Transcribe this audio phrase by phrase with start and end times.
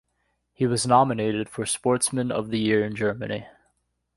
[0.51, 3.45] He was nominated for Sportsman of the Year in Germany.